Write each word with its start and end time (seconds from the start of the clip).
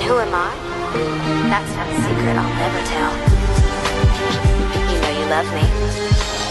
And 0.00 0.08
who 0.08 0.18
am 0.18 0.32
I? 0.32 0.54
That's 1.50 1.72
not 1.76 1.86
a 1.86 1.94
secret 2.00 2.34
I'll 2.34 2.54
never 2.56 2.80
tell. 2.88 3.12
You 4.88 4.98
know 5.02 5.12
you 5.20 5.26
love 5.28 5.48
me. 5.52 5.64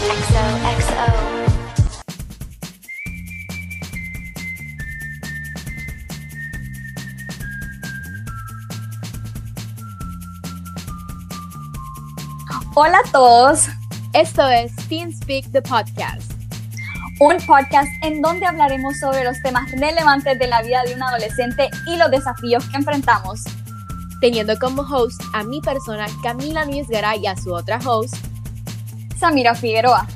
XOXO. 0.06 1.06
Hola 12.76 12.98
a 12.98 13.10
todos. 13.10 13.68
Esto 14.12 14.46
es 14.46 14.76
Teen 14.88 15.12
Speak 15.12 15.50
the 15.50 15.60
Podcast. 15.60 16.39
Un 17.22 17.36
podcast 17.46 17.92
en 18.02 18.22
donde 18.22 18.46
hablaremos 18.46 18.98
sobre 18.98 19.24
los 19.24 19.42
temas 19.42 19.70
relevantes 19.72 20.38
de 20.38 20.46
la 20.46 20.62
vida 20.62 20.82
de 20.86 20.94
un 20.94 21.02
adolescente 21.02 21.68
y 21.86 21.98
los 21.98 22.10
desafíos 22.10 22.66
que 22.70 22.78
enfrentamos. 22.78 23.42
Teniendo 24.22 24.58
como 24.58 24.80
host 24.80 25.20
a 25.34 25.44
mi 25.44 25.60
persona 25.60 26.06
Camila 26.22 26.64
Núñez 26.64 26.88
Garay 26.88 27.20
y 27.20 27.26
a 27.26 27.36
su 27.36 27.52
otra 27.52 27.78
host, 27.84 28.14
Samira 29.18 29.54
Figueroa. 29.54 30.06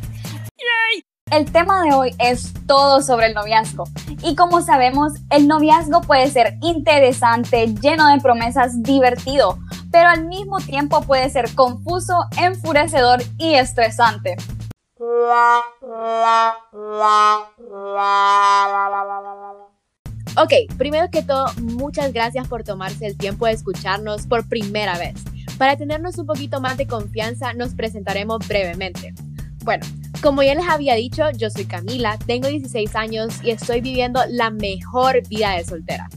El 1.31 1.53
tema 1.53 1.83
de 1.83 1.93
hoy 1.93 2.15
es 2.19 2.55
todo 2.67 3.03
sobre 3.03 3.27
el 3.27 3.35
noviazgo. 3.35 3.85
Y 4.23 4.35
como 4.35 4.63
sabemos, 4.63 5.13
el 5.29 5.47
noviazgo 5.47 6.01
puede 6.01 6.31
ser 6.31 6.57
interesante, 6.63 7.67
lleno 7.83 8.09
de 8.09 8.21
promesas, 8.23 8.83
divertido, 8.83 9.59
pero 9.93 10.09
al 10.09 10.25
mismo 10.25 10.57
tiempo 10.59 11.03
puede 11.03 11.29
ser 11.29 11.55
confuso, 11.55 12.25
enfurecedor 12.39 13.23
y 13.37 13.55
estresante. 13.55 14.37
Ok, 20.37 20.53
primero 20.79 21.11
que 21.11 21.23
todo, 21.23 21.47
muchas 21.61 22.13
gracias 22.13 22.47
por 22.49 22.63
tomarse 22.65 23.07
el 23.07 23.17
tiempo 23.17 23.47
de 23.47 23.53
escucharnos 23.53 24.27
por 24.27 24.49
primera 24.49 24.99
vez. 24.99 25.15
Para 25.59 25.77
tenernos 25.77 26.19
un 26.19 26.27
poquito 26.27 26.61
más 26.61 26.77
de 26.77 26.87
confianza, 26.87 27.53
nos 27.55 27.75
presentaremos 27.75 28.47
brevemente. 28.47 29.15
Bueno, 29.65 29.85
como 30.23 30.43
ya 30.43 30.55
les 30.55 30.69
había 30.69 30.95
dicho, 30.95 31.31
yo 31.37 31.51
soy 31.51 31.65
Camila, 31.65 32.19
tengo 32.27 32.49
16 32.49 32.95
años 32.95 33.43
y 33.43 33.51
estoy 33.51 33.81
viviendo 33.81 34.21
la 34.29 34.51
mejor 34.51 35.27
vida 35.29 35.53
de 35.53 35.65
soltera. 35.65 36.09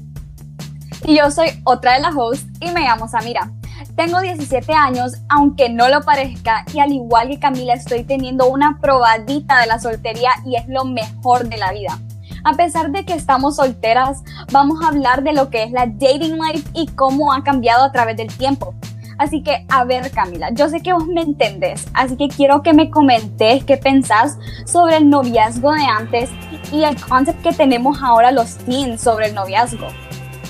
Y 1.06 1.18
yo 1.18 1.32
soy 1.32 1.50
otra 1.64 1.96
de 1.96 2.02
las 2.02 2.16
hosts 2.16 2.46
y 2.60 2.72
me 2.72 2.82
llamo 2.82 3.08
Samira. 3.08 3.52
Tengo 3.96 4.20
17 4.22 4.74
años, 4.74 5.14
aunque 5.30 5.70
no 5.70 5.90
lo 5.90 6.02
parezca, 6.02 6.66
y 6.74 6.80
al 6.80 6.92
igual 6.92 7.30
que 7.30 7.40
Camila 7.40 7.74
estoy 7.74 8.04
teniendo 8.04 8.48
una 8.48 8.80
probadita 8.80 9.60
de 9.60 9.68
la 9.68 9.80
soltería 9.80 10.32
y 10.46 10.56
es 10.56 10.68
lo 10.68 10.86
mejor 10.86 11.48
de 11.48 11.58
la 11.58 11.72
vida. 11.72 12.00
A 12.44 12.54
pesar 12.54 12.92
de 12.92 13.06
que 13.06 13.14
estamos 13.14 13.58
solteras, 13.58 14.24
vamos 14.52 14.84
a 14.84 14.90
hablar 14.90 15.24
de 15.24 15.34
lo 15.34 15.50
que 15.50 15.64
es 15.64 15.72
la 15.72 15.86
dating 15.88 16.38
life 16.40 16.70
y 16.74 16.88
cómo 16.88 17.34
ha 17.34 17.44
cambiado 17.44 17.84
a 17.84 17.92
través 17.92 18.18
del 18.18 18.36
tiempo. 18.36 18.74
Así 19.18 19.42
que, 19.42 19.66
a 19.70 19.84
ver 19.84 20.12
Camila, 20.12 20.52
yo 20.52 20.70
sé 20.70 20.82
que 20.82 20.94
vos 20.94 21.08
me 21.08 21.22
entendés, 21.22 21.88
así 21.94 22.16
que 22.16 22.28
quiero 22.28 22.62
que 22.62 22.74
me 22.74 22.92
comentes 22.92 23.64
qué 23.64 23.78
pensás 23.78 24.38
sobre 24.66 24.98
el 24.98 25.10
noviazgo 25.10 25.72
de 25.74 25.86
antes 25.86 26.30
y 26.72 26.84
el 26.84 27.02
concept 27.02 27.42
que 27.42 27.52
tenemos 27.52 28.02
ahora 28.04 28.32
los 28.32 28.58
teens 28.58 29.02
sobre 29.02 29.28
el 29.28 29.36
noviazgo. 29.36 29.88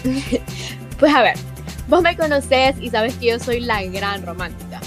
pues 0.99 1.15
a 1.15 1.21
ver, 1.21 1.37
vos 1.87 2.01
me 2.01 2.15
conocés 2.15 2.75
y 2.79 2.89
sabes 2.89 3.15
que 3.15 3.27
yo 3.27 3.39
soy 3.39 3.61
la 3.61 3.83
gran 3.83 4.25
romántica. 4.25 4.79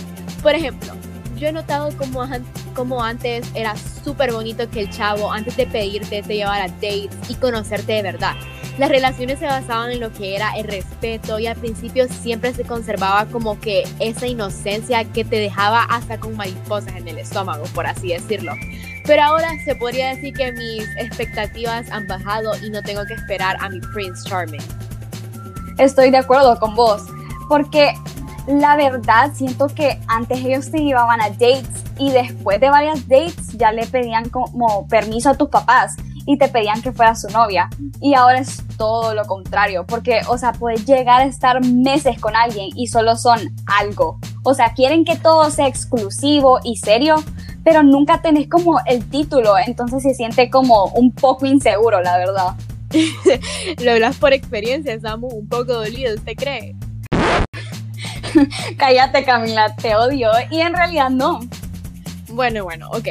Por 0.42 0.54
ejemplo, 0.54 0.94
yo 1.36 1.48
he 1.48 1.52
notado 1.52 1.88
como, 1.96 2.26
como 2.74 3.02
antes 3.02 3.46
era 3.54 3.74
súper 3.76 4.32
bonito 4.32 4.68
que 4.70 4.80
el 4.80 4.90
chavo, 4.90 5.32
antes 5.32 5.56
de 5.56 5.66
pedirte, 5.66 6.22
te 6.22 6.36
llevara 6.36 6.68
dates 6.68 7.10
y 7.28 7.34
conocerte 7.36 7.94
de 7.94 8.02
verdad. 8.02 8.34
Las 8.78 8.88
relaciones 8.88 9.38
se 9.38 9.46
basaban 9.46 9.90
en 9.90 10.00
lo 10.00 10.12
que 10.12 10.36
era 10.36 10.52
el 10.56 10.66
respeto 10.66 11.38
y 11.38 11.46
al 11.46 11.56
principio 11.56 12.08
siempre 12.08 12.54
se 12.54 12.64
conservaba 12.64 13.26
como 13.26 13.60
que 13.60 13.84
esa 13.98 14.26
inocencia 14.26 15.04
que 15.04 15.24
te 15.24 15.36
dejaba 15.36 15.82
hasta 15.84 16.18
con 16.18 16.36
mariposas 16.36 16.94
en 16.94 17.08
el 17.08 17.18
estómago, 17.18 17.64
por 17.74 17.86
así 17.86 18.08
decirlo. 18.08 18.52
Pero 19.06 19.22
ahora 19.22 19.50
se 19.64 19.74
podría 19.74 20.14
decir 20.14 20.34
que 20.34 20.52
mis 20.52 20.84
expectativas 20.96 21.90
han 21.90 22.06
bajado 22.06 22.52
y 22.64 22.70
no 22.70 22.82
tengo 22.82 23.04
que 23.06 23.14
esperar 23.14 23.56
a 23.60 23.68
mi 23.68 23.80
Prince 23.80 24.28
Charming. 24.28 24.62
Estoy 25.80 26.10
de 26.10 26.18
acuerdo 26.18 26.58
con 26.60 26.74
vos, 26.74 27.04
porque 27.48 27.94
la 28.46 28.76
verdad 28.76 29.30
siento 29.32 29.66
que 29.68 29.98
antes 30.08 30.44
ellos 30.44 30.70
te 30.70 30.80
llevaban 30.80 31.22
a 31.22 31.30
dates 31.30 31.70
y 31.96 32.10
después 32.10 32.60
de 32.60 32.68
varias 32.68 33.08
dates 33.08 33.56
ya 33.56 33.72
le 33.72 33.86
pedían 33.86 34.28
como 34.28 34.86
permiso 34.88 35.30
a 35.30 35.34
tus 35.36 35.48
papás 35.48 35.96
y 36.26 36.36
te 36.36 36.48
pedían 36.48 36.82
que 36.82 36.92
fuera 36.92 37.14
su 37.14 37.28
novia. 37.28 37.70
Y 37.98 38.12
ahora 38.12 38.40
es 38.40 38.62
todo 38.76 39.14
lo 39.14 39.24
contrario, 39.24 39.86
porque, 39.86 40.20
o 40.28 40.36
sea, 40.36 40.52
puedes 40.52 40.84
llegar 40.84 41.22
a 41.22 41.24
estar 41.24 41.64
meses 41.64 42.20
con 42.20 42.36
alguien 42.36 42.68
y 42.76 42.88
solo 42.88 43.16
son 43.16 43.38
algo. 43.64 44.18
O 44.42 44.52
sea, 44.52 44.74
quieren 44.74 45.06
que 45.06 45.16
todo 45.16 45.50
sea 45.50 45.66
exclusivo 45.66 46.60
y 46.62 46.76
serio, 46.76 47.24
pero 47.64 47.82
nunca 47.82 48.20
tenés 48.20 48.50
como 48.50 48.80
el 48.84 49.08
título, 49.08 49.54
entonces 49.56 50.02
se 50.02 50.12
siente 50.12 50.50
como 50.50 50.88
un 50.88 51.10
poco 51.10 51.46
inseguro, 51.46 52.02
la 52.02 52.18
verdad. 52.18 52.54
lo 53.82 53.92
hablas 53.92 54.16
por 54.16 54.32
experiencia, 54.32 54.94
estamos 54.94 55.32
un 55.32 55.48
poco 55.48 55.74
dolidos, 55.74 56.16
¿usted 56.16 56.34
cree? 56.36 56.74
Cállate, 58.76 59.24
Camila, 59.24 59.74
te 59.76 59.94
odio. 59.94 60.30
Y 60.50 60.60
en 60.60 60.74
realidad 60.74 61.10
no. 61.10 61.40
Bueno, 62.28 62.64
bueno, 62.64 62.88
ok. 62.90 63.08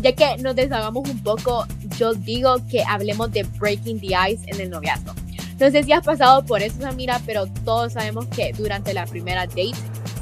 Ya 0.00 0.12
que 0.12 0.36
nos 0.38 0.54
deshagamos 0.54 1.08
un 1.08 1.22
poco, 1.22 1.66
yo 1.96 2.14
digo 2.14 2.56
que 2.70 2.82
hablemos 2.84 3.32
de 3.32 3.42
breaking 3.58 4.00
the 4.00 4.14
ice 4.30 4.44
en 4.46 4.60
el 4.60 4.70
noviazgo. 4.70 5.12
No 5.58 5.70
sé 5.70 5.82
si 5.82 5.92
has 5.92 6.04
pasado 6.04 6.44
por 6.44 6.62
eso, 6.62 6.80
Samira, 6.80 7.20
pero 7.26 7.46
todos 7.64 7.94
sabemos 7.94 8.26
que 8.26 8.52
durante 8.52 8.94
la 8.94 9.06
primera 9.06 9.46
date 9.46 9.72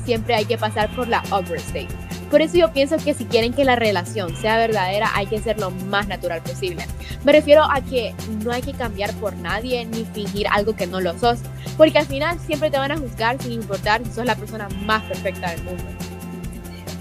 siempre 0.05 0.35
hay 0.35 0.47
que 0.47 0.57
pasar 0.57 0.89
por 0.97 1.09
la 1.09 1.19
awkward 1.31 1.61
state. 1.61 1.89
Por 2.31 2.43
eso 2.43 2.57
yo 2.57 2.73
pienso 2.73 2.97
que 2.97 3.15
si 3.15 3.25
quieren 3.25 3.53
que 3.53 3.65
la 3.65 3.77
relación 3.77 4.37
sea 4.37 4.57
verdadera, 4.57 5.11
hay 5.15 5.27
que 5.27 5.41
ser 5.41 5.59
lo 5.61 5.71
más 5.71 6.09
natural 6.09 6.43
posible. 6.43 6.85
Me 7.25 7.33
refiero 7.33 7.63
a 7.63 7.81
que 7.81 8.15
no 8.45 8.53
hay 8.53 8.63
que 8.63 8.73
cambiar 8.73 9.13
por 9.15 9.35
nadie 9.37 9.85
ni 9.85 10.05
fingir 10.05 10.47
algo 10.51 10.75
que 10.75 10.87
no 10.87 11.01
lo 11.01 11.19
sos, 11.19 11.39
porque 11.77 11.99
al 11.99 12.07
final 12.07 12.39
siempre 12.41 12.71
te 12.71 12.79
van 12.79 12.93
a 12.93 12.97
juzgar 12.97 13.41
sin 13.41 13.53
importar 13.53 14.03
si 14.05 14.13
sos 14.13 14.25
la 14.25 14.35
persona 14.35 14.69
más 14.85 15.05
perfecta 15.05 15.51
del 15.51 15.63
mundo. 15.65 15.85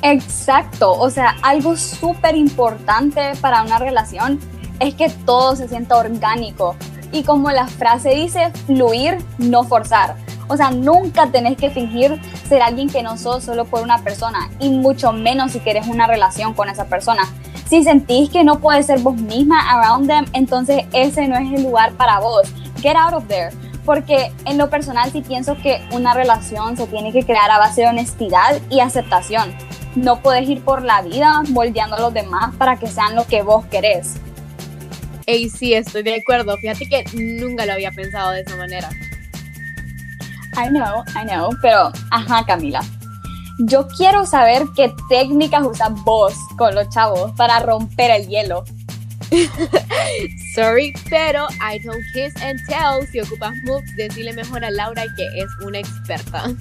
Exacto, 0.02 0.94
o 0.94 1.10
sea, 1.10 1.36
algo 1.42 1.76
súper 1.76 2.36
importante 2.36 3.32
para 3.42 3.64
una 3.64 3.80
relación 3.80 4.40
es 4.80 4.94
que 4.94 5.10
todo 5.26 5.56
se 5.56 5.68
sienta 5.68 5.98
orgánico 5.98 6.76
y 7.12 7.24
como 7.24 7.50
la 7.50 7.66
frase 7.66 8.10
dice, 8.10 8.52
fluir, 8.68 9.18
no 9.38 9.64
forzar. 9.64 10.25
O 10.48 10.58
sea, 10.58 10.72
nunca 10.72 11.28
tenés 11.28 11.58
que 11.58 11.70
fingir 11.70 12.20
ser 12.48 12.62
alguien 12.62 12.90
que 12.90 13.04
no 13.04 13.18
sos 13.18 13.44
solo 13.44 13.66
por 13.66 13.82
una 13.82 14.04
persona 14.04 14.50
y 14.60 14.70
mucho 14.70 15.12
menos 15.12 15.52
si 15.52 15.60
querés 15.60 15.88
una 15.88 16.08
relación 16.08 16.54
con 16.54 16.70
esa 16.70 16.86
persona. 16.86 17.24
Si 17.68 17.84
sentís 17.84 18.30
que 18.30 18.44
no 18.44 18.60
puedes 18.60 18.86
ser 18.86 19.00
vos 19.00 19.16
misma 19.16 19.60
around 19.72 20.08
them, 20.08 20.26
entonces 20.34 20.86
ese 20.94 21.28
no 21.28 21.36
es 21.36 21.52
el 21.52 21.64
lugar 21.64 21.94
para 21.94 22.20
vos. 22.20 22.48
Get 22.82 22.96
out 22.96 23.14
of 23.14 23.28
there. 23.28 23.50
Porque 23.86 24.32
en 24.46 24.58
lo 24.58 24.70
personal 24.70 25.12
sí 25.12 25.22
pienso 25.22 25.56
que 25.58 25.82
una 25.92 26.14
relación 26.14 26.78
se 26.78 26.88
tiene 26.88 27.12
que 27.12 27.24
crear 27.24 27.50
a 27.52 27.60
base 27.60 27.82
de 27.82 27.88
honestidad 27.88 28.60
y 28.70 28.80
aceptación. 28.80 29.56
No 29.96 30.22
puedes 30.22 30.48
ir 30.50 30.64
por 30.64 30.84
la 30.84 31.02
vida 31.02 31.42
moldeando 31.50 31.96
a 31.96 32.02
los 32.02 32.14
demás 32.14 32.56
para 32.56 32.78
que 32.78 32.88
sean 32.88 33.16
lo 33.16 33.26
que 33.26 33.42
vos 33.44 33.66
querés. 33.66 34.16
Ey, 35.28 35.50
sí, 35.50 35.74
estoy 35.74 36.04
de 36.04 36.16
acuerdo. 36.16 36.58
Fíjate 36.58 36.88
que 36.88 37.04
nunca 37.40 37.66
lo 37.66 37.74
había 37.74 37.92
pensado 37.92 38.32
de 38.32 38.42
esa 38.42 38.56
manera. 38.58 38.90
I 40.58 40.70
know, 40.70 41.04
I 41.16 41.26
know, 41.26 41.50
pero 41.62 41.92
ajá, 42.12 42.46
Camila. 42.46 42.82
Yo 43.60 43.88
quiero 43.88 44.26
saber 44.26 44.64
qué 44.76 44.94
técnicas 45.10 45.66
usas 45.66 45.92
vos 46.04 46.34
con 46.58 46.76
los 46.76 46.90
chavos 46.90 47.32
para 47.34 47.60
romper 47.60 48.12
el 48.12 48.28
hielo. 48.28 48.64
Sorry, 50.56 50.94
pero 51.10 51.48
I 51.62 51.80
don't 51.80 52.04
kiss 52.14 52.34
and 52.42 52.60
tell. 52.68 53.06
Si 53.12 53.20
ocupas 53.20 53.54
moves, 53.66 53.96
decirle 53.96 54.34
mejor 54.34 54.64
a 54.64 54.72
Laura 54.72 55.04
que 55.16 55.26
es 55.36 55.48
una 55.66 55.80
experta. 55.80 56.54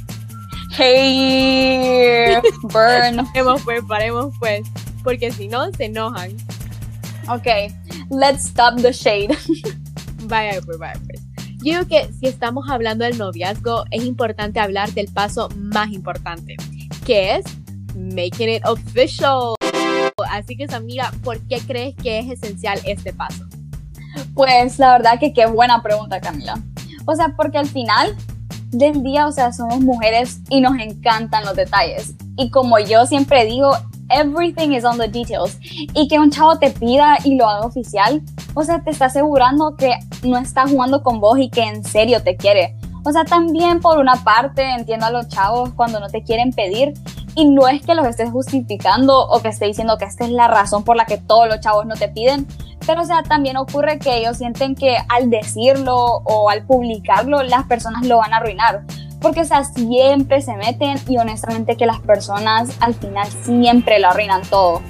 Hey, 0.77 2.35
burn. 2.63 3.25
paremos 3.33 3.63
pues, 3.63 3.83
paremos 3.87 4.35
pues, 4.41 4.63
porque 5.03 5.31
si 5.31 5.49
no 5.49 5.71
se 5.73 5.87
enojan. 5.87 6.33
Ok, 7.29 7.47
let's 8.11 8.47
stop 8.47 8.81
the 8.81 8.93
shade. 8.93 9.37
pues, 10.29 10.79
vaya 10.79 11.01
pues. 11.07 11.24
Yo 11.65 11.73
digo 11.73 11.89
que 11.89 12.13
si 12.13 12.27
estamos 12.27 12.69
hablando 12.69 13.07
del 13.07 13.17
noviazgo, 13.17 13.85
es 13.91 14.05
importante 14.05 14.61
hablar 14.61 14.93
del 14.93 15.09
paso 15.09 15.49
más 15.57 15.93
importante, 15.93 16.57
que 17.07 17.37
es 17.37 17.47
making 17.97 18.51
it 18.51 18.67
official. 18.67 19.55
Así 20.31 20.59
que, 20.59 20.67
amiga, 20.75 21.11
¿por 21.23 21.41
qué 21.49 21.61
crees 21.67 21.95
que 21.97 22.19
es 22.19 22.33
esencial 22.33 22.79
este 22.85 23.15
paso? 23.15 23.47
Pues 24.35 24.79
la 24.79 24.93
verdad 24.93 25.19
que 25.19 25.33
qué 25.33 25.47
buena 25.47 25.83
pregunta, 25.83 26.21
Camila. 26.21 26.61
O 27.07 27.15
sea, 27.15 27.35
porque 27.35 27.57
al 27.57 27.67
final 27.67 28.15
del 28.71 29.03
día, 29.03 29.27
o 29.27 29.33
sea, 29.33 29.51
somos 29.51 29.81
mujeres 29.81 30.41
y 30.51 30.61
nos 30.61 30.79
encantan 30.79 31.47
los 31.47 31.57
detalles. 31.57 32.13
Y 32.37 32.51
como 32.51 32.79
yo 32.79 33.07
siempre 33.07 33.47
digo, 33.47 33.75
everything 34.15 34.73
is 34.73 34.85
on 34.85 34.99
the 34.99 35.09
details. 35.09 35.59
Y 35.95 36.09
que 36.09 36.19
un 36.19 36.31
chavo 36.31 36.59
te 36.59 36.71
pida 36.71 37.19
y 37.25 37.37
lo 37.37 37.49
haga 37.49 37.67
oficial, 37.67 38.23
o 38.55 38.63
sea, 38.63 38.83
te 38.83 38.91
está 38.91 39.07
asegurando 39.07 39.77
que 39.77 39.93
no 40.23 40.39
está 40.39 40.67
jugando 40.67 41.03
con 41.03 41.21
vos 41.21 41.39
y 41.39 41.51
que 41.51 41.63
en 41.63 41.85
serio 41.85 42.23
te 42.23 42.37
quiere. 42.37 42.75
O 43.05 43.13
sea, 43.13 43.25
también 43.25 43.81
por 43.81 43.99
una 43.99 44.25
parte 44.25 44.63
entiendo 44.63 45.07
a 45.07 45.11
los 45.11 45.29
chavos 45.29 45.71
cuando 45.75 46.01
no 46.01 46.09
te 46.09 46.23
quieren 46.23 46.53
pedir 46.53 46.95
y 47.37 47.47
no 47.47 47.69
es 47.69 47.85
que 47.85 47.95
los 47.95 48.07
estés 48.07 48.31
justificando 48.31 49.27
o 49.27 49.43
que 49.43 49.49
esté 49.49 49.67
diciendo 49.67 49.99
que 49.99 50.05
esta 50.05 50.25
es 50.25 50.31
la 50.31 50.49
razón 50.49 50.85
por 50.85 50.97
la 50.97 51.05
que 51.05 51.19
todos 51.19 51.49
los 51.49 51.61
chavos 51.61 51.87
no 51.87 51.95
te 51.95 52.09
piden, 52.09 52.47
pero 52.87 53.03
o 53.03 53.05
sea, 53.05 53.23
también 53.23 53.57
ocurre 53.57 53.99
que 53.99 54.19
ellos 54.19 54.39
sienten 54.39 54.75
que 54.75 54.97
al 55.09 55.31
decirlo 55.31 55.97
o 55.97 56.51
al 56.51 56.65
publicarlo 56.65 57.43
las 57.43 57.65
personas 57.67 58.07
lo 58.07 58.19
van 58.19 58.33
a 58.33 58.37
arruinar. 58.37 58.83
Porque, 59.21 59.41
o 59.41 59.45
sea, 59.45 59.65
siempre 59.65 60.43
se 60.43 60.55
meten 60.57 60.99
y 61.09 61.17
honestamente 61.17 61.77
que 61.77 61.87
las 61.87 61.99
personas 62.01 62.77
al 62.81 62.95
final 62.95 63.27
siempre 63.45 63.99
lo 63.99 64.09
arruinan 64.09 64.43
todo. 64.43 64.83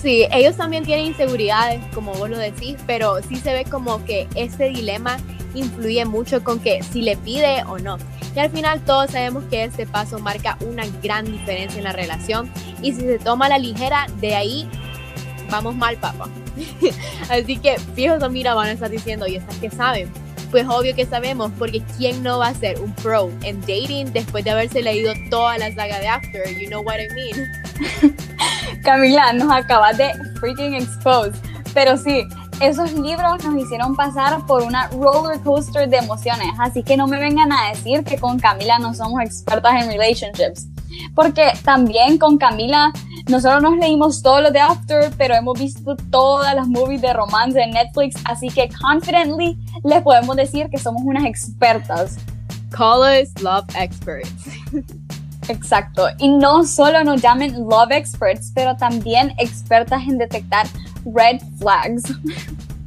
sí, 0.00 0.26
ellos 0.30 0.56
también 0.56 0.84
tienen 0.84 1.06
inseguridades, 1.06 1.80
como 1.92 2.12
vos 2.12 2.30
lo 2.30 2.38
decís, 2.38 2.76
pero 2.86 3.20
sí 3.22 3.36
se 3.36 3.52
ve 3.52 3.64
como 3.64 4.04
que 4.04 4.28
este 4.36 4.68
dilema 4.68 5.16
influye 5.54 6.04
mucho 6.04 6.42
con 6.42 6.60
que 6.60 6.82
si 6.82 7.02
le 7.02 7.16
pide 7.16 7.62
o 7.64 7.78
no. 7.78 7.98
Y 8.34 8.38
al 8.40 8.50
final 8.50 8.80
todos 8.80 9.10
sabemos 9.10 9.44
que 9.44 9.64
este 9.64 9.86
paso 9.86 10.18
marca 10.18 10.58
una 10.60 10.84
gran 11.02 11.24
diferencia 11.24 11.78
en 11.78 11.84
la 11.84 11.92
relación 11.92 12.50
y 12.82 12.92
si 12.92 13.00
se 13.02 13.18
toma 13.18 13.48
la 13.48 13.58
ligera, 13.58 14.06
de 14.20 14.34
ahí 14.34 14.68
vamos 15.50 15.74
mal, 15.76 15.96
papá. 15.96 16.28
Así 17.30 17.56
que 17.56 17.78
fijos 17.94 18.28
mira 18.30 18.54
van 18.54 18.68
a 18.68 18.72
estar 18.72 18.90
diciendo, 18.90 19.26
¿y 19.26 19.36
estas 19.36 19.56
que 19.56 19.70
saben? 19.70 20.10
Pues 20.50 20.66
obvio 20.68 20.94
que 20.94 21.04
sabemos, 21.04 21.50
porque 21.58 21.82
¿quién 21.96 22.22
no 22.22 22.38
va 22.38 22.48
a 22.48 22.54
ser 22.54 22.80
un 22.80 22.92
pro 22.94 23.30
en 23.42 23.60
dating 23.62 24.12
después 24.12 24.44
de 24.44 24.50
haberse 24.50 24.82
leído 24.82 25.12
toda 25.30 25.58
la 25.58 25.74
saga 25.74 25.98
de 25.98 26.06
After? 26.06 26.60
You 26.60 26.68
know 26.68 26.82
what 26.82 26.96
I 26.98 27.08
mean. 27.14 28.14
Camila, 28.84 29.32
nos 29.32 29.50
acabas 29.50 29.96
de 29.96 30.12
freaking 30.38 30.74
expose. 30.74 31.32
Pero 31.72 31.96
sí, 31.96 32.24
esos 32.60 32.92
libros 32.92 33.44
nos 33.44 33.62
hicieron 33.62 33.96
pasar 33.96 34.44
por 34.46 34.62
una 34.62 34.88
roller 34.88 35.40
coaster 35.40 35.88
de 35.88 35.98
emociones, 35.98 36.48
así 36.58 36.82
que 36.82 36.96
no 36.96 37.06
me 37.06 37.18
vengan 37.18 37.52
a 37.52 37.70
decir 37.70 38.04
que 38.04 38.18
con 38.18 38.38
Camila 38.38 38.78
no 38.78 38.94
somos 38.94 39.20
expertas 39.22 39.82
en 39.82 39.90
relationships, 39.90 40.66
porque 41.14 41.52
también 41.64 42.18
con 42.18 42.38
Camila 42.38 42.92
nosotros 43.26 43.62
nos 43.62 43.76
leímos 43.78 44.22
todos 44.22 44.42
los 44.42 44.52
de 44.52 44.60
After, 44.60 45.10
pero 45.16 45.34
hemos 45.34 45.58
visto 45.58 45.96
todas 46.10 46.54
las 46.54 46.68
movies 46.68 47.00
de 47.00 47.12
romance 47.12 47.58
de 47.58 47.66
Netflix, 47.66 48.16
así 48.24 48.48
que 48.48 48.68
confidently 48.68 49.58
les 49.82 50.02
podemos 50.02 50.36
decir 50.36 50.68
que 50.70 50.78
somos 50.78 51.02
unas 51.04 51.24
expertas. 51.24 52.18
Call 52.70 53.00
us 53.00 53.42
love 53.42 53.64
experts. 53.76 54.30
Exacto. 55.48 56.06
Y 56.18 56.28
no 56.28 56.64
solo 56.64 57.04
nos 57.04 57.20
llamen 57.22 57.54
love 57.68 57.90
experts, 57.90 58.50
pero 58.54 58.76
también 58.76 59.34
expertas 59.38 60.02
en 60.02 60.18
detectar 60.18 60.66
red 61.04 61.40
flags. 61.58 62.02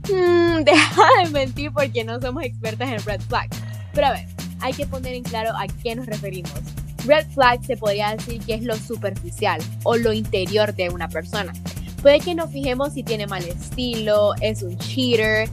Hmm, 0.10 0.64
deja 0.64 1.06
de 1.22 1.30
mentir 1.32 1.72
porque 1.74 2.04
no 2.04 2.20
somos 2.22 2.44
expertas 2.44 2.90
en 2.90 3.04
red 3.04 3.22
flags. 3.22 3.58
Pero 3.94 4.08
a 4.08 4.12
ver, 4.12 4.26
hay 4.62 4.74
que 4.74 4.86
poner 4.86 5.14
en 5.14 5.24
claro 5.24 5.52
a 5.56 5.68
qué 5.84 5.96
nos 5.96 6.06
referimos. 6.06 6.54
Red 7.06 7.28
flag 7.32 7.64
se 7.66 7.78
podría 7.78 8.16
decir 8.16 8.42
que 8.42 8.54
es 8.54 8.64
lo 8.64 8.76
superficial 8.76 9.62
o 9.84 9.98
lo 9.98 10.14
interior 10.14 10.74
de 10.74 10.90
una 10.90 11.08
persona. 11.08 11.54
Puede 12.02 12.20
que 12.20 12.36
nos 12.36 12.52
fijemos 12.52 12.94
si 12.94 13.04
tiene 13.04 13.28
mal 13.28 13.44
estilo, 13.44 14.34
es 14.42 14.62
un 14.62 14.78
cheater, 14.78 15.50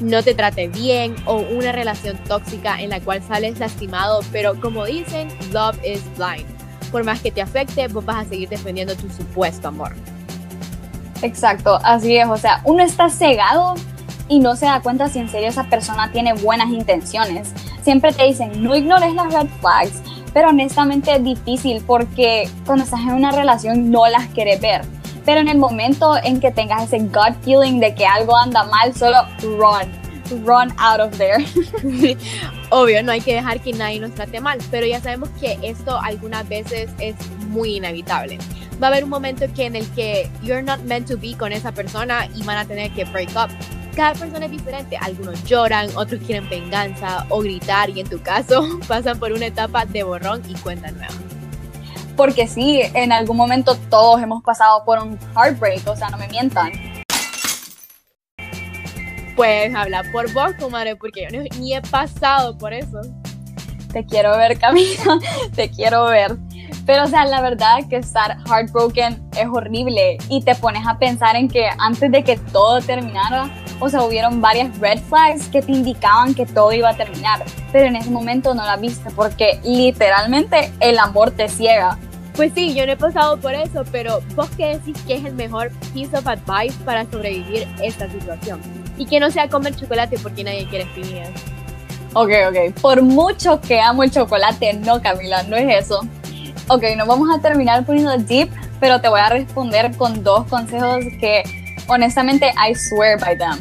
no 0.00 0.22
te 0.22 0.34
trate 0.34 0.68
bien 0.68 1.14
o 1.24 1.36
una 1.36 1.72
relación 1.72 2.18
tóxica 2.24 2.80
en 2.80 2.90
la 2.90 3.00
cual 3.00 3.22
sales 3.22 3.58
lastimado, 3.58 4.20
pero 4.32 4.60
como 4.60 4.84
dicen, 4.86 5.28
love 5.52 5.78
is 5.84 6.02
blind. 6.16 6.46
Por 6.90 7.04
más 7.04 7.20
que 7.20 7.30
te 7.30 7.40
afecte, 7.40 7.86
vos 7.88 8.04
vas 8.04 8.26
a 8.26 8.28
seguir 8.28 8.48
defendiendo 8.48 8.96
tu 8.96 9.08
supuesto 9.08 9.68
amor. 9.68 9.94
Exacto, 11.22 11.78
así 11.82 12.16
es, 12.16 12.26
o 12.26 12.36
sea, 12.36 12.62
uno 12.64 12.82
está 12.82 13.10
cegado 13.10 13.74
y 14.28 14.38
no 14.38 14.56
se 14.56 14.66
da 14.66 14.80
cuenta 14.80 15.08
si 15.08 15.18
en 15.18 15.28
serio 15.28 15.48
esa 15.48 15.64
persona 15.64 16.10
tiene 16.12 16.32
buenas 16.34 16.68
intenciones. 16.68 17.52
Siempre 17.82 18.12
te 18.12 18.24
dicen, 18.24 18.62
no 18.62 18.74
ignores 18.76 19.12
las 19.14 19.32
red 19.32 19.48
flags, 19.60 20.00
pero 20.32 20.48
honestamente 20.48 21.16
es 21.16 21.24
difícil 21.24 21.82
porque 21.86 22.48
cuando 22.64 22.84
estás 22.84 23.00
en 23.00 23.10
una 23.10 23.32
relación 23.32 23.90
no 23.90 24.06
las 24.08 24.28
quieres 24.28 24.60
ver. 24.60 24.82
Pero 25.26 25.40
en 25.40 25.48
el 25.48 25.58
momento 25.58 26.16
en 26.22 26.40
que 26.40 26.50
tengas 26.50 26.84
ese 26.84 27.00
gut 27.00 27.34
feeling 27.42 27.80
de 27.80 27.94
que 27.94 28.06
algo 28.06 28.36
anda 28.36 28.64
mal, 28.64 28.94
solo 28.94 29.18
run, 29.42 29.99
run 30.44 30.72
out 30.78 31.00
of 31.00 31.16
there. 31.18 31.44
Obvio, 32.70 33.02
no 33.02 33.12
hay 33.12 33.20
que 33.20 33.34
dejar 33.34 33.60
que 33.60 33.72
nadie 33.72 34.00
nos 34.00 34.14
trate 34.14 34.40
mal, 34.40 34.58
pero 34.70 34.86
ya 34.86 35.00
sabemos 35.00 35.28
que 35.40 35.58
esto 35.62 35.98
algunas 36.00 36.48
veces 36.48 36.90
es 36.98 37.14
muy 37.48 37.76
inevitable. 37.76 38.38
Va 38.82 38.86
a 38.86 38.90
haber 38.90 39.04
un 39.04 39.10
momento 39.10 39.46
que 39.54 39.66
en 39.66 39.76
el 39.76 39.86
que 39.90 40.30
you're 40.42 40.62
not 40.62 40.80
meant 40.80 41.08
to 41.08 41.16
be 41.18 41.36
con 41.36 41.52
esa 41.52 41.72
persona 41.72 42.26
y 42.34 42.42
van 42.44 42.58
a 42.58 42.64
tener 42.64 42.90
que 42.92 43.04
break 43.04 43.30
up 43.30 43.50
cada 44.00 44.14
persona 44.14 44.46
es 44.46 44.50
diferente. 44.50 44.96
Algunos 44.96 45.44
lloran, 45.44 45.88
otros 45.94 46.20
quieren 46.22 46.48
venganza 46.48 47.26
o 47.28 47.40
gritar 47.40 47.90
y 47.90 48.00
en 48.00 48.08
tu 48.08 48.20
caso 48.22 48.66
pasan 48.88 49.18
por 49.18 49.32
una 49.32 49.46
etapa 49.46 49.84
de 49.84 50.02
borrón 50.02 50.42
y 50.48 50.54
cuenta 50.54 50.90
nueva. 50.90 51.12
Porque 52.16 52.46
sí, 52.46 52.82
en 52.94 53.12
algún 53.12 53.36
momento 53.36 53.76
todos 53.88 54.22
hemos 54.22 54.42
pasado 54.42 54.84
por 54.84 54.98
un 54.98 55.18
heartbreak, 55.34 55.86
o 55.86 55.96
sea, 55.96 56.10
no 56.10 56.18
me 56.18 56.28
mientan. 56.28 56.72
Pues 59.40 59.74
habla 59.74 60.02
por 60.12 60.30
vos, 60.34 60.52
comadre, 60.60 60.96
porque 60.96 61.26
yo 61.32 61.40
ni 61.58 61.74
he 61.74 61.80
pasado 61.80 62.58
por 62.58 62.74
eso. 62.74 63.00
Te 63.90 64.04
quiero 64.04 64.36
ver, 64.36 64.58
Camila, 64.58 65.18
te 65.56 65.70
quiero 65.70 66.04
ver. 66.04 66.36
Pero, 66.84 67.04
o 67.04 67.06
sea, 67.06 67.24
la 67.24 67.40
verdad 67.40 67.78
que 67.88 67.96
estar 67.96 68.36
heartbroken 68.46 69.30
es 69.38 69.46
horrible 69.50 70.18
y 70.28 70.42
te 70.42 70.54
pones 70.56 70.86
a 70.86 70.98
pensar 70.98 71.36
en 71.36 71.48
que 71.48 71.70
antes 71.78 72.12
de 72.12 72.22
que 72.22 72.36
todo 72.36 72.82
terminara, 72.82 73.48
o 73.78 73.88
sea, 73.88 74.02
hubieron 74.02 74.42
varias 74.42 74.78
red 74.78 74.98
flags 74.98 75.48
que 75.48 75.62
te 75.62 75.72
indicaban 75.72 76.34
que 76.34 76.44
todo 76.44 76.70
iba 76.74 76.90
a 76.90 76.96
terminar, 76.98 77.42
pero 77.72 77.86
en 77.86 77.96
ese 77.96 78.10
momento 78.10 78.54
no 78.54 78.66
la 78.66 78.76
viste 78.76 79.10
porque 79.16 79.58
literalmente 79.64 80.70
el 80.80 80.98
amor 80.98 81.30
te 81.30 81.48
ciega. 81.48 81.98
Pues 82.36 82.52
sí, 82.54 82.74
yo 82.74 82.84
no 82.84 82.92
he 82.92 82.96
pasado 82.98 83.38
por 83.38 83.54
eso, 83.54 83.84
pero 83.90 84.20
vos 84.34 84.50
qué 84.58 84.76
decís 84.76 85.02
que 85.06 85.14
es 85.14 85.24
el 85.24 85.32
mejor 85.32 85.72
piece 85.94 86.14
of 86.14 86.26
advice 86.26 86.76
para 86.84 87.10
sobrevivir 87.10 87.66
esta 87.82 88.06
situación 88.10 88.79
y 89.00 89.06
que 89.06 89.18
no 89.18 89.30
sea 89.30 89.48
comer 89.48 89.74
chocolate 89.74 90.18
porque 90.22 90.44
nadie 90.44 90.68
quiere 90.68 90.84
espinillas. 90.84 91.30
Ok, 92.12 92.30
ok. 92.48 92.80
Por 92.82 93.00
mucho 93.00 93.58
que 93.58 93.80
amo 93.80 94.02
el 94.02 94.10
chocolate, 94.10 94.74
no, 94.74 95.00
Camila, 95.00 95.42
no 95.44 95.56
es 95.56 95.86
eso. 95.86 96.00
Ok, 96.68 96.82
nos 96.98 97.08
vamos 97.08 97.30
a 97.34 97.40
terminar 97.40 97.86
poniendo 97.86 98.14
deep, 98.18 98.50
pero 98.78 99.00
te 99.00 99.08
voy 99.08 99.20
a 99.20 99.30
responder 99.30 99.96
con 99.96 100.22
dos 100.22 100.46
consejos 100.48 101.02
que 101.18 101.42
honestamente 101.88 102.52
I 102.56 102.74
swear 102.74 103.18
by 103.18 103.38
them. 103.38 103.58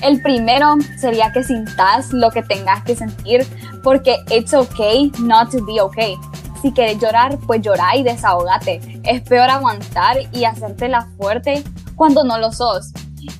El 0.00 0.22
primero 0.22 0.76
sería 0.98 1.30
que 1.32 1.44
sintas 1.44 2.10
lo 2.10 2.30
que 2.30 2.42
tengas 2.42 2.82
que 2.84 2.96
sentir 2.96 3.46
porque 3.82 4.16
it's 4.30 4.54
okay 4.54 5.12
not 5.18 5.50
to 5.50 5.62
be 5.66 5.82
okay. 5.82 6.14
Si 6.62 6.72
quieres 6.72 6.98
llorar, 6.98 7.36
pues 7.46 7.60
llora 7.60 7.94
y 7.94 8.04
desahogate. 8.04 8.80
Es 9.04 9.20
peor 9.20 9.50
aguantar 9.50 10.16
y 10.32 10.44
hacerte 10.44 10.88
la 10.88 11.06
fuerte 11.18 11.62
cuando 11.94 12.24
no 12.24 12.38
lo 12.38 12.52
sos. 12.52 12.90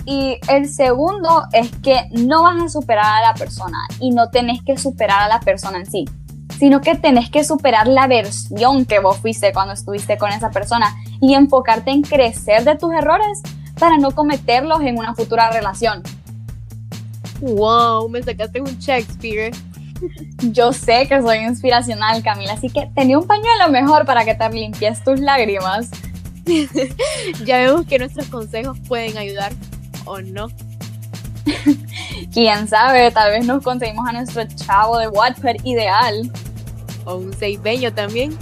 Y 0.04 0.38
el 0.48 0.68
segundo 0.68 1.44
es 1.52 1.70
que 1.82 2.08
no 2.12 2.42
vas 2.42 2.62
a 2.62 2.68
superar 2.68 3.22
a 3.22 3.28
la 3.28 3.34
persona 3.34 3.78
y 4.00 4.10
no 4.10 4.30
tenés 4.30 4.62
que 4.62 4.76
superar 4.76 5.22
a 5.22 5.28
la 5.28 5.40
persona 5.40 5.78
en 5.78 5.86
sí 5.86 6.04
sino 6.58 6.80
que 6.80 6.96
tenés 6.96 7.30
que 7.30 7.44
superar 7.44 7.86
la 7.86 8.06
versión 8.06 8.84
que 8.84 8.98
vos 8.98 9.18
fuiste 9.18 9.52
cuando 9.52 9.74
estuviste 9.74 10.18
con 10.18 10.30
esa 10.30 10.50
persona 10.50 10.96
y 11.20 11.34
enfocarte 11.34 11.90
en 11.90 12.02
crecer 12.02 12.64
de 12.64 12.76
tus 12.76 12.92
errores 12.92 13.40
para 13.78 13.96
no 13.96 14.10
cometerlos 14.10 14.80
en 14.80 14.98
una 14.98 15.14
futura 15.14 15.50
relación. 15.50 16.02
Wow, 17.40 18.08
me 18.08 18.22
sacaste 18.22 18.60
un 18.60 18.76
Shakespeare. 18.78 19.52
Yo 20.50 20.72
sé 20.72 21.06
que 21.08 21.20
soy 21.20 21.38
inspiracional, 21.38 22.22
Camila, 22.22 22.54
así 22.54 22.68
que 22.68 22.90
tenía 22.94 23.18
un 23.18 23.26
pañuelo 23.26 23.68
mejor 23.70 24.04
para 24.04 24.24
que 24.24 24.34
te 24.34 24.48
limpies 24.50 25.02
tus 25.04 25.20
lágrimas. 25.20 25.90
ya 27.44 27.58
vemos 27.58 27.86
que 27.86 27.98
nuestros 27.98 28.26
consejos 28.28 28.78
pueden 28.88 29.16
ayudar 29.18 29.52
o 30.08 30.20
no. 30.20 30.48
Quién 32.32 32.68
sabe, 32.68 33.10
tal 33.10 33.30
vez 33.30 33.46
nos 33.46 33.62
conseguimos 33.62 34.08
a 34.08 34.12
nuestro 34.12 34.44
chavo 34.44 34.98
de 34.98 35.08
Wattpad 35.08 35.56
ideal 35.64 36.30
o 37.04 37.16
un 37.16 37.32
seibeño 37.32 37.92
también. 37.92 38.36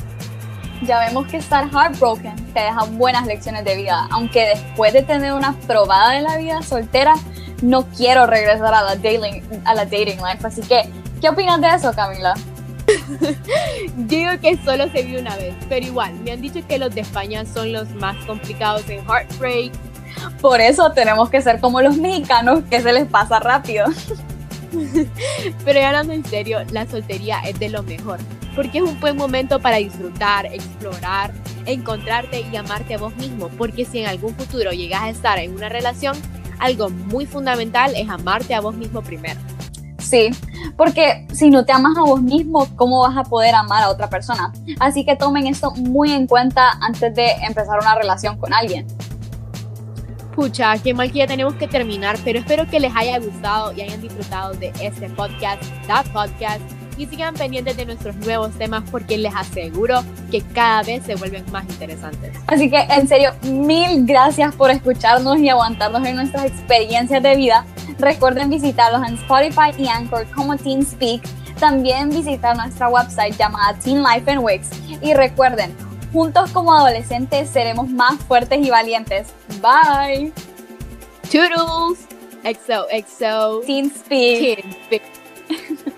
Ya 0.82 1.00
vemos 1.00 1.26
que 1.28 1.38
estar 1.38 1.68
heartbroken 1.70 2.46
te 2.56 2.62
deja 2.62 2.84
buenas 2.84 3.26
lecciones 3.26 3.64
de 3.66 3.76
vida, 3.76 4.08
aunque 4.10 4.46
después 4.48 4.92
de 4.94 5.02
tener 5.02 5.34
una 5.34 5.52
probada 5.66 6.12
de 6.12 6.22
la 6.22 6.38
vida 6.38 6.62
soltera, 6.62 7.14
no 7.62 7.86
quiero 7.88 8.26
regresar 8.26 8.72
a 8.72 8.82
la 8.82 8.96
dating, 8.96 9.42
a 9.66 9.74
la 9.74 9.84
dating 9.84 10.16
life. 10.16 10.38
Así 10.42 10.62
que, 10.62 10.88
¿qué 11.20 11.28
opinas 11.28 11.60
de 11.60 11.68
eso, 11.68 11.92
Camila? 11.92 12.34
Digo 13.96 14.30
que 14.40 14.56
solo 14.64 14.90
se 14.90 15.02
vio 15.02 15.20
una 15.20 15.36
vez, 15.36 15.54
pero 15.68 15.84
igual, 15.84 16.14
me 16.20 16.32
han 16.32 16.40
dicho 16.40 16.66
que 16.66 16.78
los 16.78 16.94
de 16.94 17.02
España 17.02 17.44
son 17.44 17.72
los 17.72 17.90
más 17.96 18.16
complicados 18.24 18.88
en 18.88 19.04
heartbreak. 19.06 19.72
Por 20.40 20.60
eso 20.60 20.92
tenemos 20.92 21.30
que 21.30 21.40
ser 21.40 21.60
como 21.60 21.80
los 21.80 21.96
mexicanos, 21.96 22.60
que 22.70 22.80
se 22.80 22.92
les 22.92 23.06
pasa 23.06 23.38
rápido. 23.40 23.86
pero 25.64 25.80
ya 25.80 25.88
hablando 25.88 26.12
en 26.12 26.24
serio, 26.24 26.58
la 26.70 26.86
soltería 26.86 27.40
es 27.40 27.58
de 27.58 27.68
lo 27.68 27.82
mejor 27.82 28.18
porque 28.56 28.78
es 28.78 28.84
un 28.84 28.98
buen 28.98 29.16
momento 29.16 29.60
para 29.60 29.76
disfrutar, 29.76 30.46
explorar, 30.46 31.30
encontrarte 31.66 32.40
y 32.40 32.56
amarte 32.56 32.94
a 32.94 32.98
vos 32.98 33.14
mismo, 33.16 33.48
porque 33.50 33.84
si 33.84 33.98
en 34.00 34.06
algún 34.06 34.34
futuro 34.34 34.72
llegas 34.72 35.02
a 35.02 35.10
estar 35.10 35.38
en 35.38 35.54
una 35.54 35.68
relación, 35.68 36.16
algo 36.58 36.88
muy 36.88 37.26
fundamental 37.26 37.92
es 37.94 38.08
amarte 38.08 38.54
a 38.54 38.62
vos 38.62 38.74
mismo 38.74 39.02
primero. 39.02 39.38
Sí, 39.98 40.30
porque 40.76 41.26
si 41.32 41.50
no 41.50 41.64
te 41.64 41.72
amas 41.72 41.98
a 41.98 42.02
vos 42.02 42.22
mismo, 42.22 42.66
¿cómo 42.76 43.00
vas 43.00 43.16
a 43.16 43.24
poder 43.24 43.54
amar 43.54 43.82
a 43.82 43.90
otra 43.90 44.08
persona? 44.08 44.52
Así 44.80 45.04
que 45.04 45.16
tomen 45.16 45.46
esto 45.46 45.72
muy 45.72 46.12
en 46.12 46.26
cuenta 46.26 46.78
antes 46.80 47.14
de 47.14 47.32
empezar 47.46 47.78
una 47.80 47.94
relación 47.94 48.38
con 48.38 48.54
alguien. 48.54 48.86
Pucha, 50.36 50.76
qué 50.76 50.92
mal 50.92 51.10
que 51.10 51.20
ya 51.20 51.26
tenemos 51.26 51.54
que 51.54 51.66
terminar, 51.66 52.18
pero 52.22 52.40
espero 52.40 52.68
que 52.68 52.78
les 52.78 52.94
haya 52.94 53.18
gustado 53.18 53.72
y 53.72 53.80
hayan 53.80 54.02
disfrutado 54.02 54.52
de 54.52 54.70
este 54.82 55.08
podcast, 55.08 55.62
That 55.86 56.04
Podcast, 56.12 56.60
y 56.98 57.06
sigan 57.06 57.32
pendientes 57.32 57.74
de 57.78 57.86
nuestros 57.86 58.14
nuevos 58.16 58.50
temas 58.58 58.84
porque 58.90 59.16
les 59.16 59.34
aseguro 59.34 60.04
que 60.30 60.42
cada 60.42 60.82
vez 60.82 61.04
se 61.04 61.14
vuelven 61.14 61.42
más 61.52 61.64
interesantes. 61.64 62.36
Así 62.48 62.68
que 62.68 62.76
en 62.76 63.08
serio, 63.08 63.30
mil 63.44 64.04
gracias 64.04 64.54
por 64.54 64.70
escucharnos 64.70 65.38
y 65.38 65.48
aguantarnos 65.48 66.06
en 66.06 66.16
nuestras 66.16 66.44
experiencias 66.44 67.22
de 67.22 67.34
vida. 67.34 67.64
Recuerden 67.98 68.50
visitarlos 68.50 69.08
en 69.08 69.14
Spotify 69.14 69.70
y 69.78 69.88
Anchor 69.88 70.26
como 70.34 70.54
Teen 70.58 70.84
Speak. 70.84 71.22
También 71.58 72.10
visitar 72.10 72.54
nuestra 72.54 72.90
website 72.90 73.34
llamada 73.38 73.72
Teen 73.78 74.02
Life 74.02 74.30
and 74.30 74.44
Wix. 74.44 74.68
Y 75.00 75.14
recuerden, 75.14 75.74
juntos 76.12 76.50
como 76.50 76.74
adolescentes 76.74 77.50
seremos 77.50 77.88
más 77.88 78.18
fuertes 78.22 78.64
y 78.64 78.70
valientes. 78.70 79.28
Bye. 79.60 80.32
Toodles. 81.30 82.06
XO, 82.44 82.86
XO. 82.90 83.60
Teen 83.66 83.90
Speak. 83.90 84.62
Teen 84.62 84.76
Speak. 84.84 85.02